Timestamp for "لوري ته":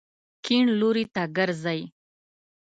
0.79-1.23